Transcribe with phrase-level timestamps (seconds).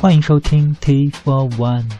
[0.00, 1.99] 欢迎收听 T Four One。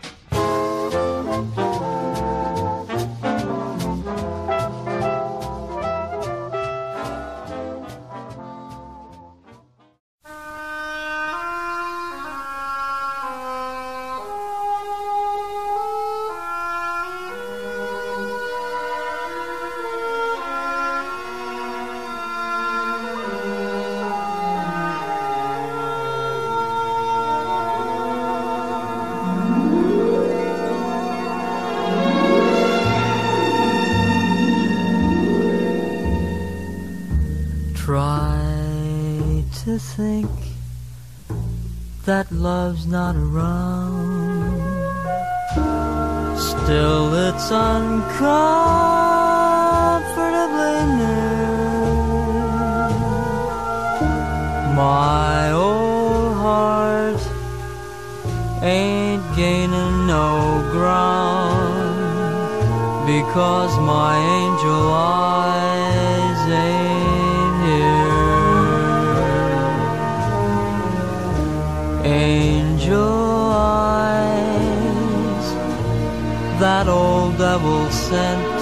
[77.50, 78.58] level scent.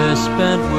[0.00, 0.71] misspent?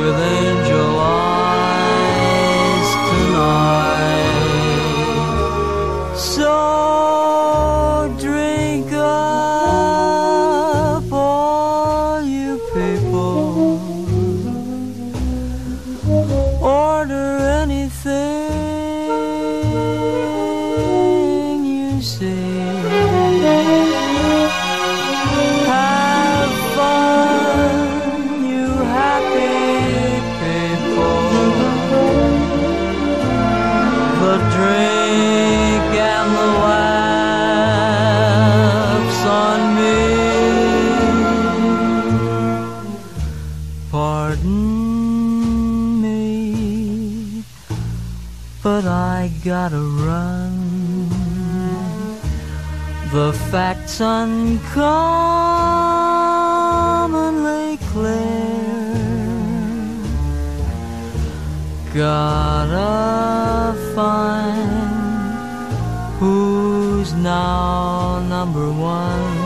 [49.44, 51.10] gotta run.
[53.12, 54.98] The fact's uncommonly
[57.92, 58.64] clear.
[61.94, 64.94] Gotta find
[66.20, 69.38] who's now number one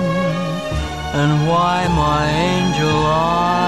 [1.20, 3.67] and why my angel I.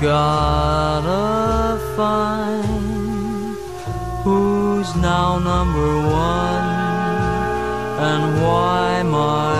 [0.00, 3.56] Gotta find
[4.22, 5.92] who's now number
[6.28, 6.68] one
[8.10, 9.55] and why my.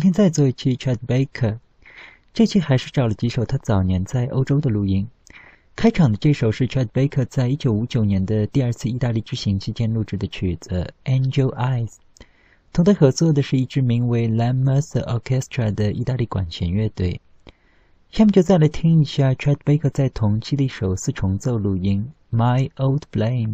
[0.00, 1.58] 今天再做一期 Chad Baker，
[2.32, 5.06] 这期还是找了几首他早年在欧洲的录音。
[5.76, 11.88] 开场的这首是 Chad Baker 在一九五九年的第二次意大利之行期间录制的曲子《Angel Eyes》。
[12.72, 17.20] 同他合作的是一支名为 l a m e r s Orchestra 的意大利管弦乐队。
[18.10, 23.48] 下面就再来听一下 Chad Baker 在同期的一首四重奏录音《My Old Flame》。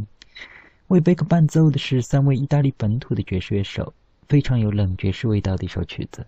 [0.87, 3.93] 为 Baker 伴奏的是三位意大利本土的爵士乐手，
[4.29, 6.25] 非常有冷爵士味道的一首曲子。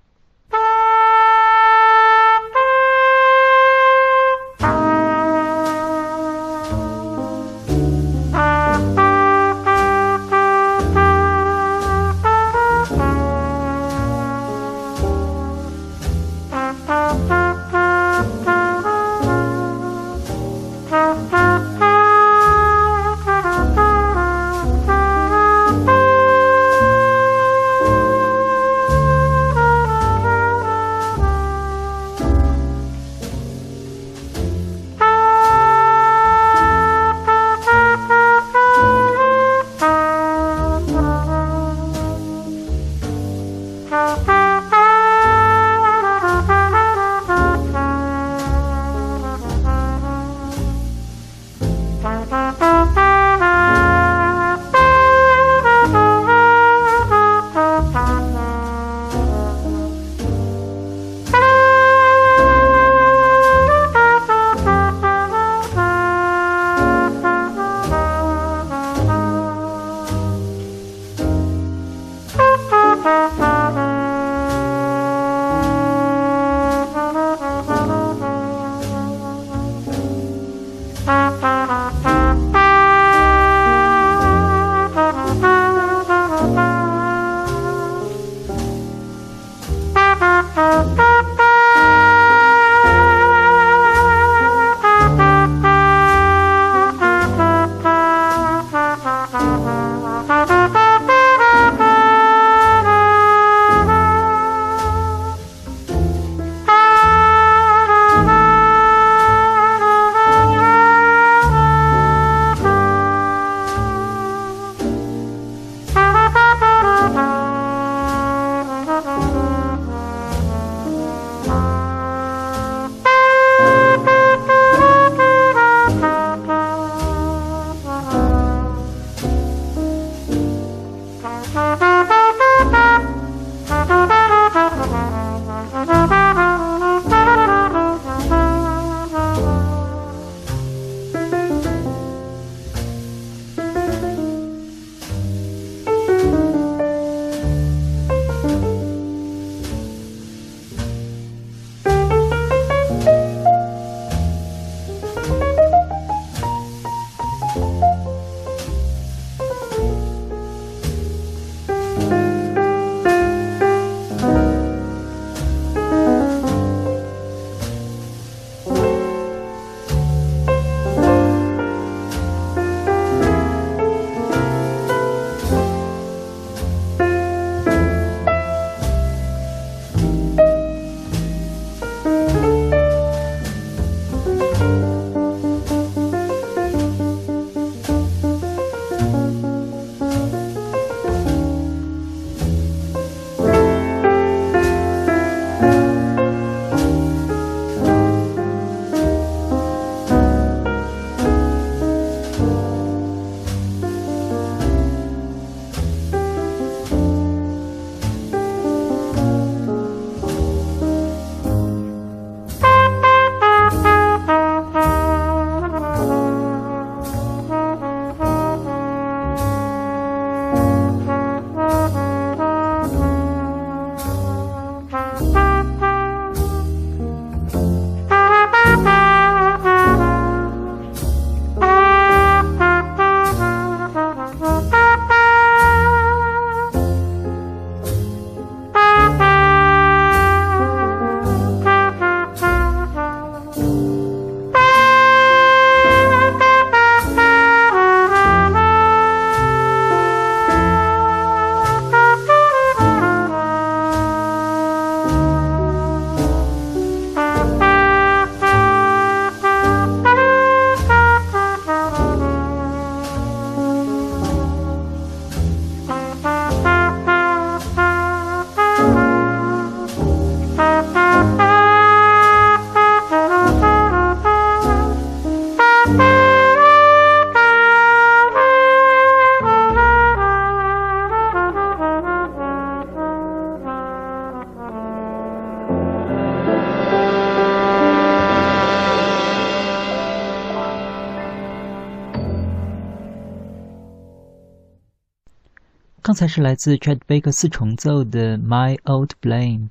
[296.29, 299.70] 是来自 Chet Baker 四重奏的《My Old Blame》，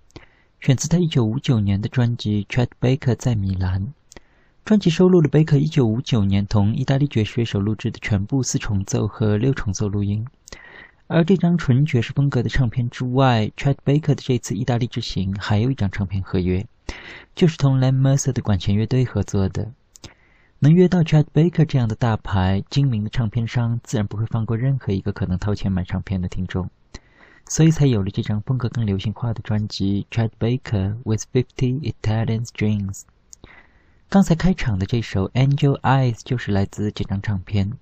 [0.60, 3.82] 选自他1959年的专辑《Chet Baker 在米兰》。
[4.66, 10.26] 专辑收录了贝克1959年同意大利爵士乐手录制的全部四重奏和六重奏录音。
[11.06, 16.66] 而这张纯爵士风格的唱片之外，Chet Baker 的这次意大利之行还有一张唱片合约，
[17.36, 19.72] 就是同 Len Mercer 的管弦乐队合作的。
[20.60, 26.68] 能约到 Chet Baker 这样的大牌、精明的唱片商，自然不会放过任何一个可能掏钱买唱片的听众，
[27.48, 33.02] 所以才有了这张风格更流行化的专辑《Chet Baker with Fifty Italian Strings》。
[34.10, 37.74] 刚才开场的这首《Angel Eyes》就是来自这张唱片。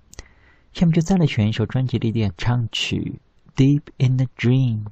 [0.74, 3.18] 下面就再来选一首专辑里的演唱曲
[3.58, 4.84] 《Deep in the Dream》。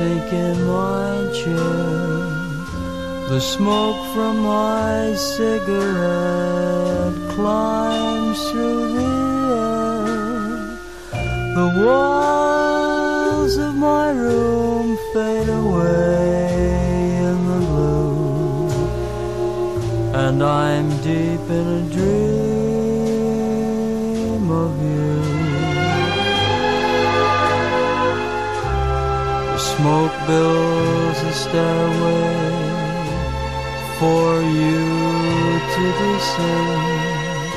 [0.00, 1.58] I sink my chair.
[3.28, 9.12] The smoke from my cigarette climbs through the
[9.60, 10.78] air.
[11.54, 18.70] The walls of my room fade away in the blue,
[20.14, 22.29] and I'm deep in a dream
[30.30, 32.30] builds a stairway
[33.98, 34.28] for
[34.60, 34.84] you
[35.74, 37.48] to descend.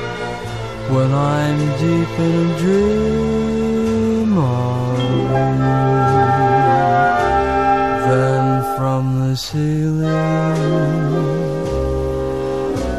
[0.94, 3.42] when I'm deep in a dream
[4.34, 4.71] you.
[8.12, 8.46] Then
[8.76, 10.12] from the ceiling,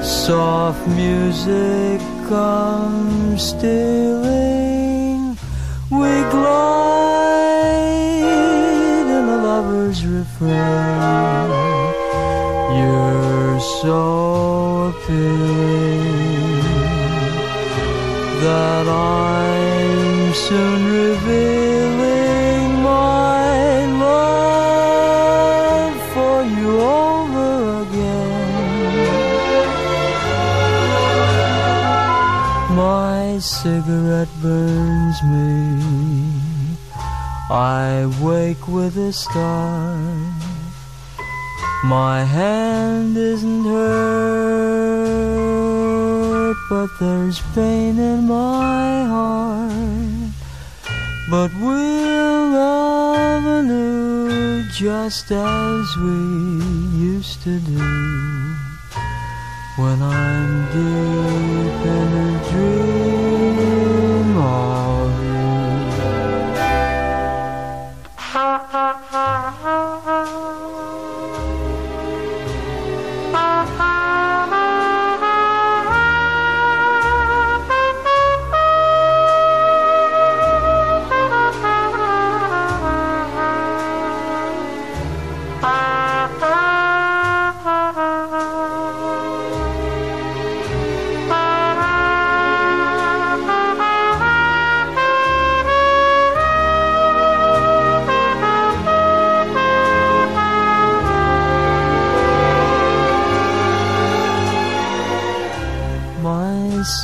[0.03, 5.37] soft music comes stealing.
[5.91, 6.73] We glide
[9.19, 11.51] in a lover's refrain.
[12.79, 16.63] You're so appealing
[18.41, 21.72] that I'm soon revealing
[33.43, 35.83] cigarette burns me.
[37.51, 40.09] I wake with a start.
[41.85, 44.17] My hand isn't hurt,
[46.71, 50.31] but there's pain in my heart.
[51.29, 56.63] But we'll love anew just as we
[56.97, 58.42] used to do.
[59.75, 63.62] When I'm deep in a dream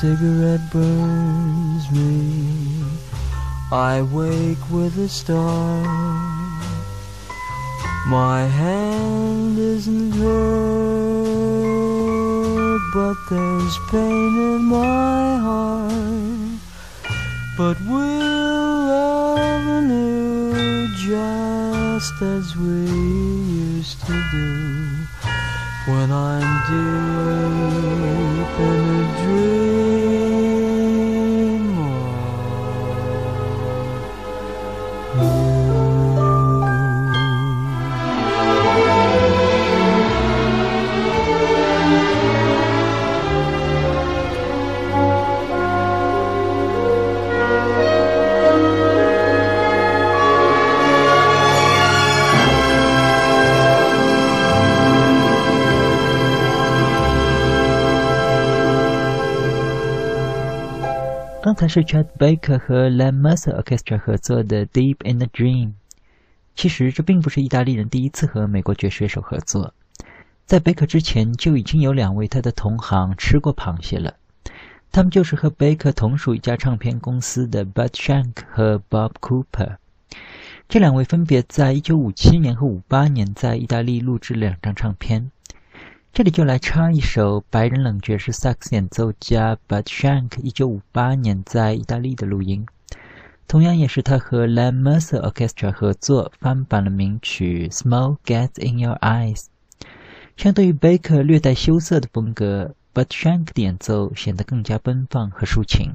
[0.00, 2.84] cigarette burns me.
[3.72, 5.86] I wake with a start.
[8.06, 11.18] My hand isn't hurt,
[12.94, 16.60] but there's pain in my heart.
[17.56, 22.86] But we'll anew just as we
[23.74, 25.06] used to do
[25.90, 27.07] when I'm deep
[61.58, 65.66] 才是 Chad Baker 和 Len Mercer Orchestra 合作的《Deep in the Dream》。
[66.54, 69.74] 其实这并不是意大利人第一次和美国爵士乐手合作，
[70.46, 74.14] 在 Baker 之前就已经有两位他的同行吃过螃蟹了。
[74.92, 79.78] 他们就是和 Baker 同属一家唱片公司的 Bud Shank 和 Bob Cooper。
[80.68, 85.32] 这两位分别在1957年和58年在意大利录制两张唱片。
[86.18, 92.66] 这里就来插一首白人冷爵士萨克斯演奏家 Bud Shank 1958年在意大利的录音，
[93.46, 99.36] 同样也是他和 l a m e r c e r Orchestra 合作翻版了名曲《Smoke Gets in Your Eyes》。
[100.36, 105.92] 相对于 Baker 略带羞涩的风格，Bud Shank 的演奏显得更加奔放和抒情。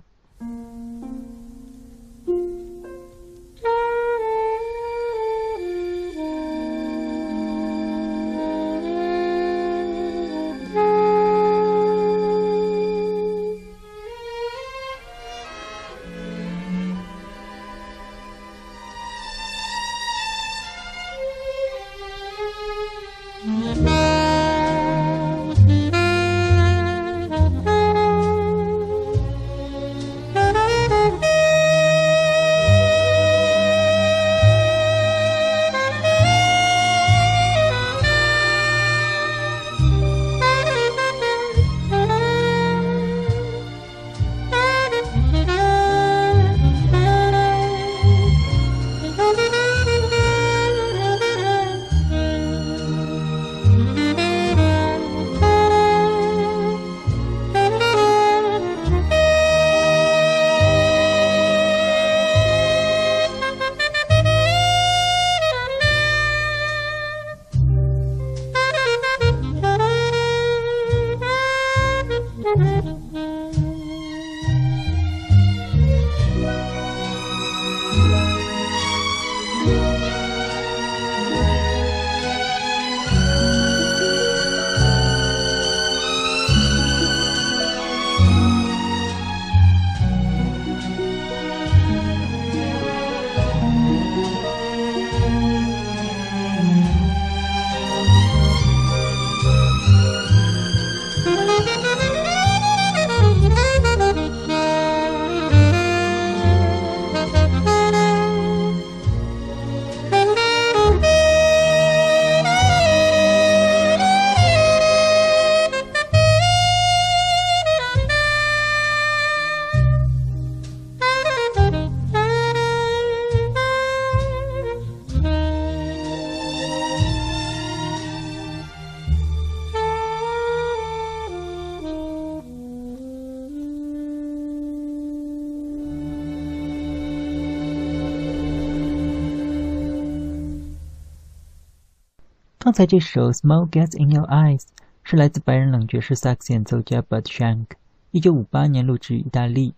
[142.74, 144.62] 刚才这首《Smoke Gets in Your Eyes》
[145.04, 147.68] 是来自白人冷爵士萨克斯演奏家 Bud Shank，
[148.10, 149.76] 一九五八年录制于意大利。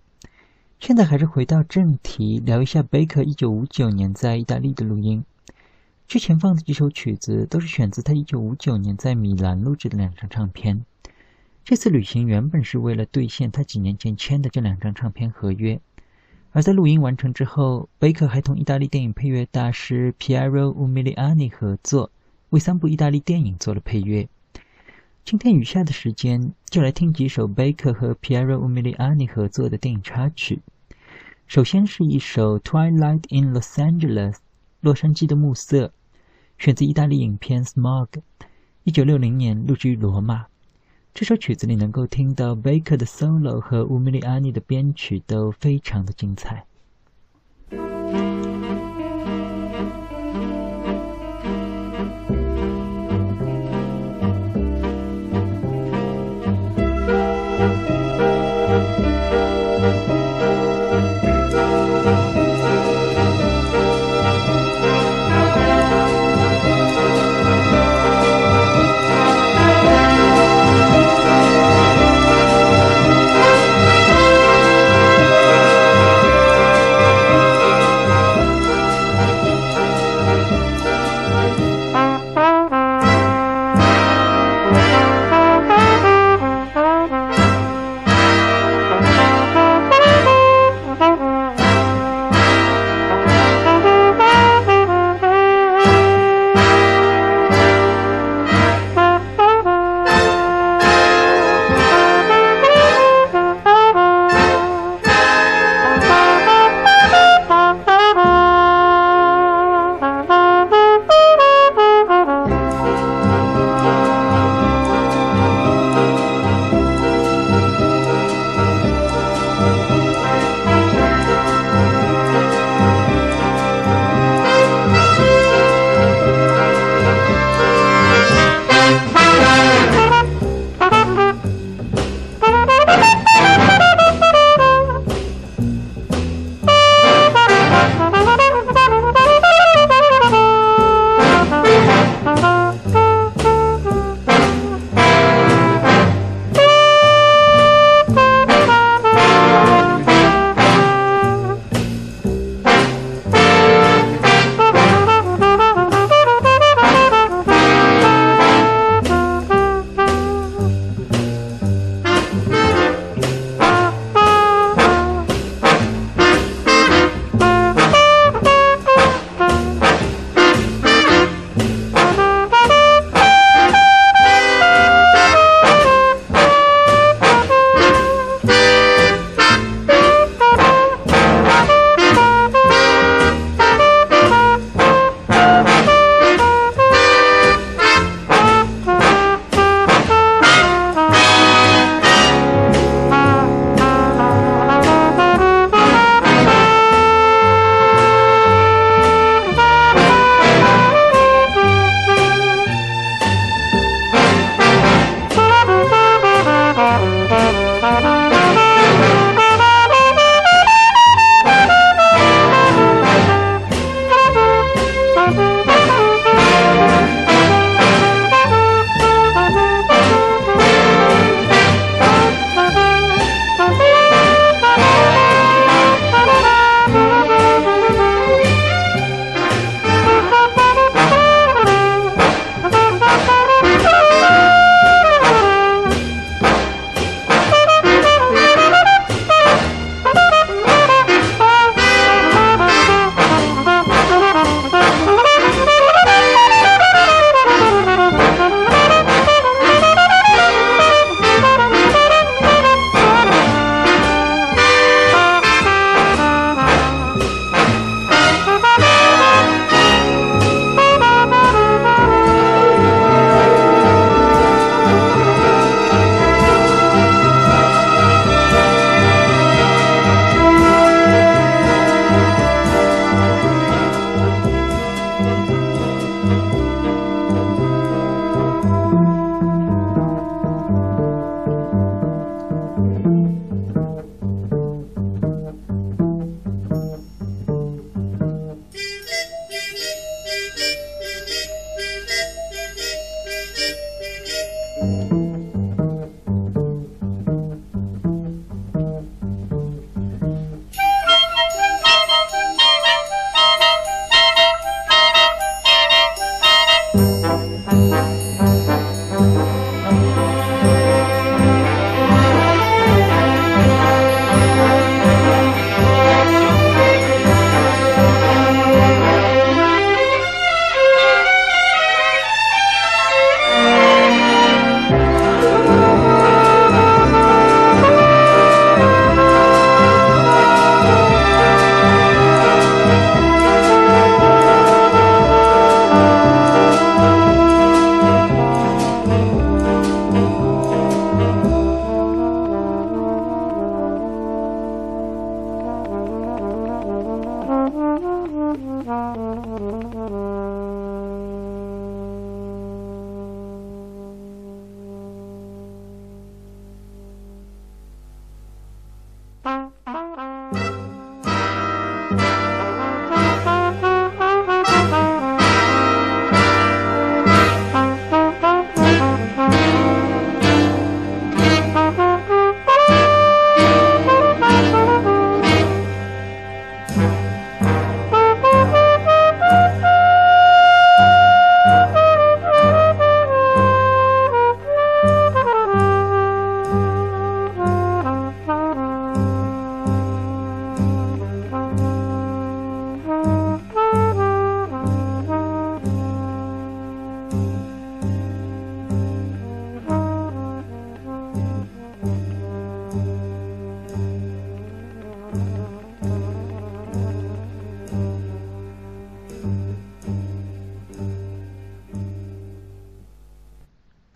[0.80, 5.26] 现在还是回到正题，聊一下 Baker 一九五九年在意大利的录音。
[6.08, 10.86] 之前放的几首曲子都是选自他一九五九年在米兰录制的两张唱片。
[11.66, 15.82] 这次旅行原本是为了兑现他几年前签的这两张唱片合约。
[16.54, 22.10] 而在录音完成之后，Baker 还同意大利电影配乐大师 Piero Umiliani 合作。
[22.56, 24.30] 为三部意大利电影做了配乐。
[25.26, 30.62] 今天余下的时间，就来听几首贝克和 Piero Umiliani 合作的电影插曲。
[31.48, 34.32] 首先是一首《Twilight in Los Angeles》
[34.80, 35.92] （洛杉矶的暮色），
[36.58, 38.08] 选自意大利影片《Smog》，
[38.86, 40.46] 一九六零年录制于罗马。
[41.14, 46.66] 这首曲子里能够听到 Baker 的 solo 和 Umiliani 的编曲都非常的精彩。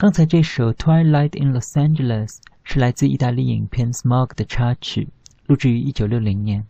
[0.02, 2.28] 刚才这首《Twilight in Los Angeles》
[2.64, 5.10] 是来自意大利影片《Smog》的插曲，
[5.46, 6.66] 录制于1960年。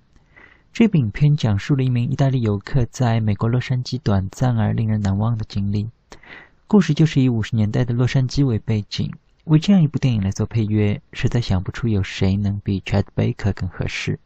[0.74, 5.88] 这部影片讲述了一名意大利游客在美国洛杉矶短暂而令人难忘的经历。
[6.65, 9.13] 故事就是以五十年代的洛杉矶为背景。
[9.44, 14.20] 为这样一部电影来做配乐，实在想不出有谁能比 Chet Baker 更合适。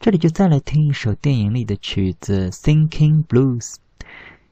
[0.00, 3.74] 这里就再来听一首电影里的曲子《Thinking Blues》。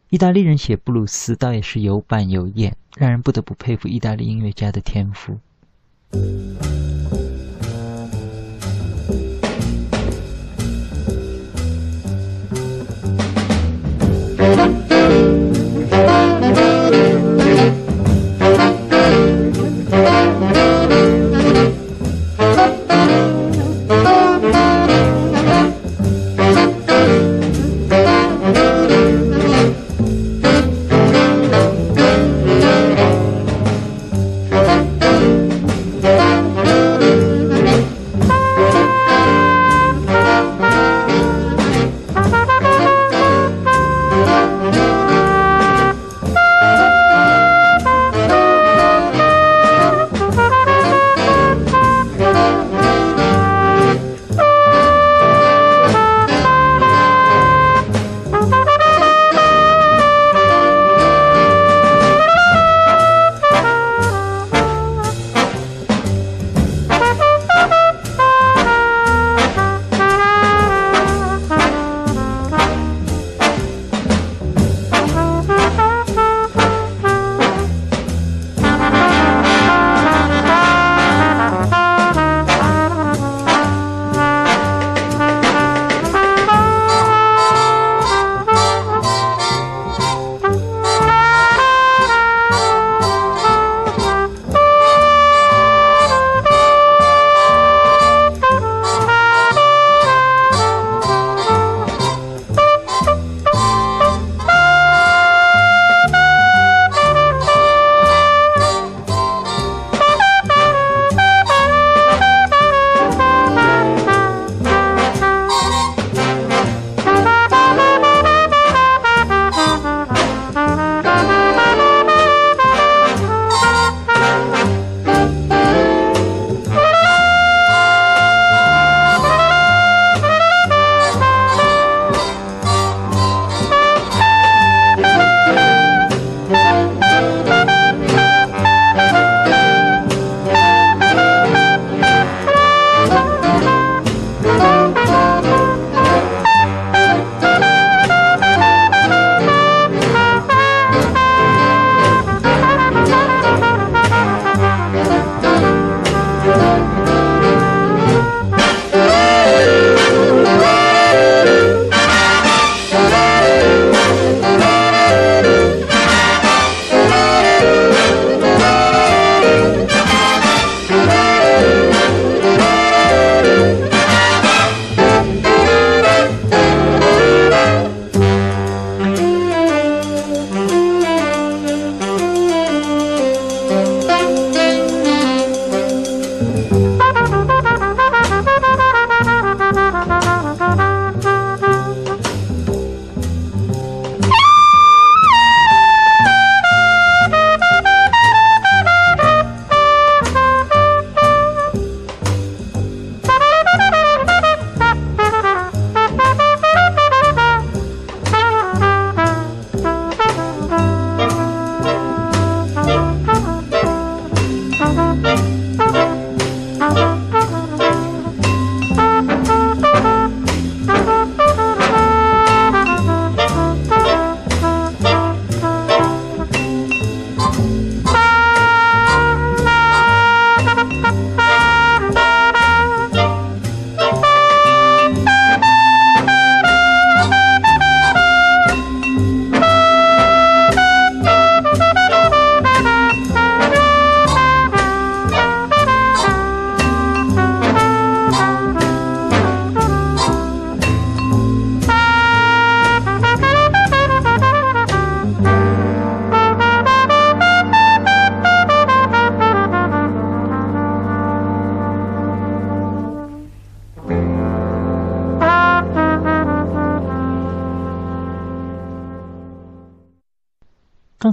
[0.08, 5.36] 意大利人写布鲁斯倒也是有板有眼，让人不得不佩服意大利音乐家的天赋。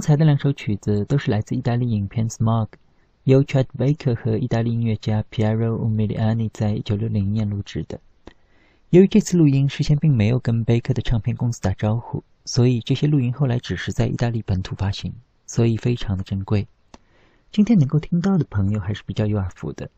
[0.04, 2.66] 才的两首曲子都是来自意大利影片《Smog》，
[3.22, 7.98] 由 Chet Baker 和意大利音乐家 Piero Umiliani 在1960年录制的。
[8.90, 15.14] 由于这次录音事先并没有跟 Baker 的唱片公司打招呼，所以这些录音后来只是在意大利本土发行，
[15.46, 16.66] 所以非常的珍贵。
[17.50, 19.88] 今天能够听到的朋友还是比较有耳福的。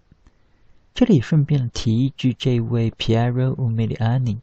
[0.95, 4.38] 这里顺便提一句，这位 Piero Umiliani，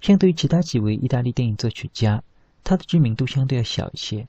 [0.00, 2.24] 相对于其他几位意大利电影作曲家，
[2.64, 4.26] 他的知名度相对要小一些。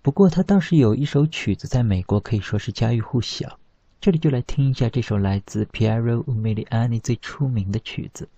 [0.00, 3.58] 不过他倒是有一首曲子在美国可以说是家喻户晓，
[4.00, 8.28] 这里就来听一下这首来自 Piero Umiliani 最出名的曲子。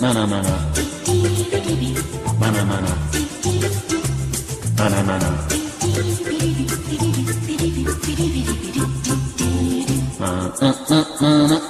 [0.00, 0.24] Mana
[2.66, 2.92] mana.
[4.78, 5.35] Mana mana.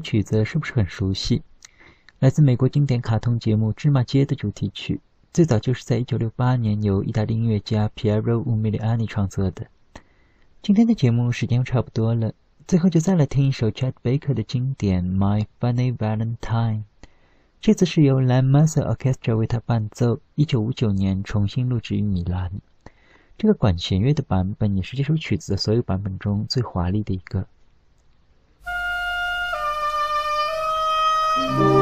[0.00, 1.42] 曲子是不是很熟悉？
[2.18, 5.00] 来自美国经典卡通节目《芝麻街》的主题曲，
[5.32, 9.66] 最早就是在1968年由意大利音乐家 Piero Umiliani 创作的。
[10.62, 12.32] 今天的节目时间差不多了，
[12.66, 16.40] 最后就再来听一首 Chet Baker 的经典《My Funny Valentine》。
[17.60, 22.50] 这次是由 Lam Master Orchestra 为他伴奏，1959年重新录制于米兰。
[23.36, 27.46] 这个管弦乐的版本也是这首曲子的所有版本中最华丽的一个。
[31.46, 31.77] Música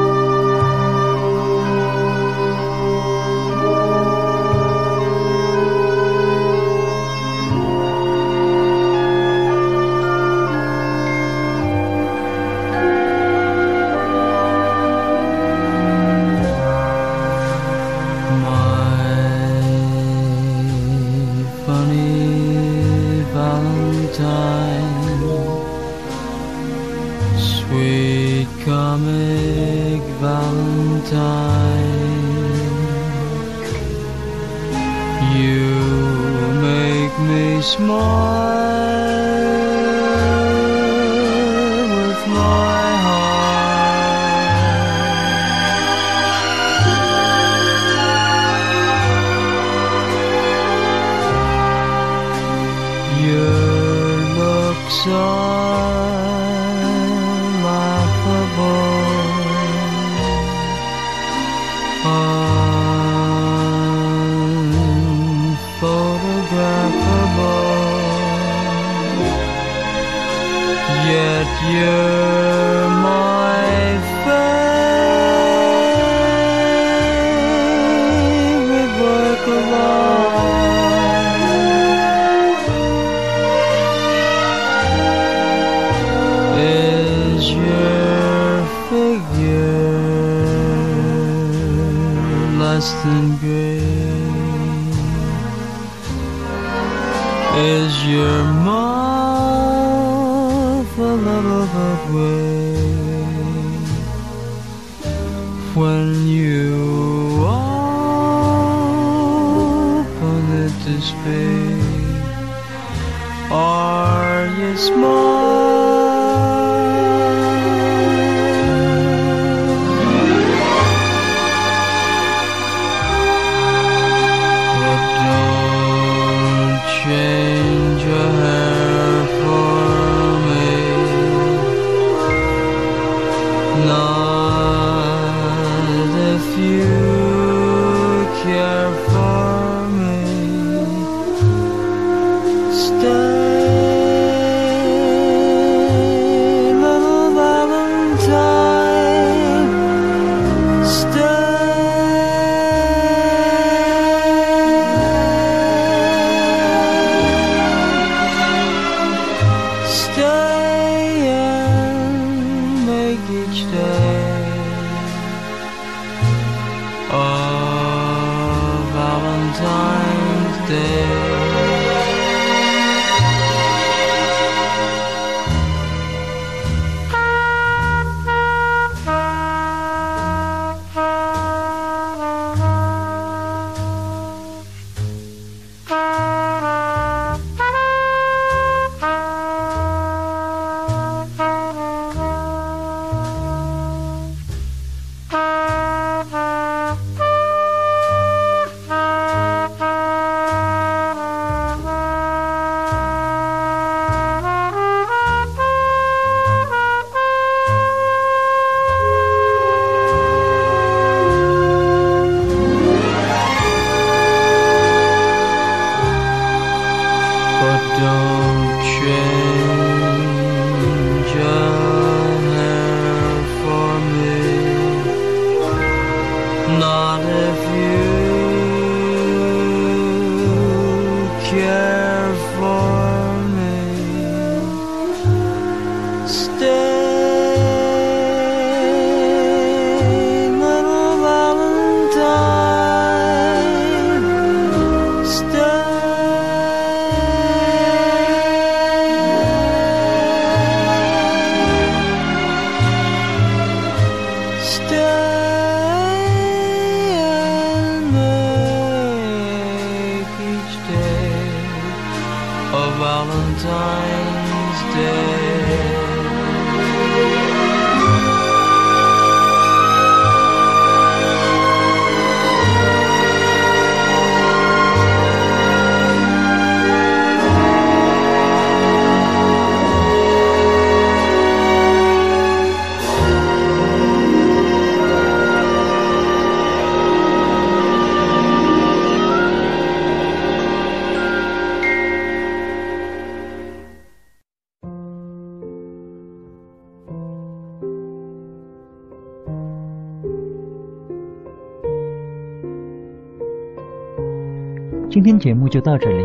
[305.09, 306.23] 今天节目就到这里，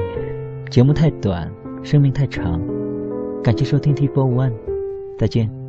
[0.69, 1.49] 节目太短，
[1.85, 2.61] 生命太长，
[3.43, 4.53] 感谢收听 T Four One，
[5.17, 5.62] 再见。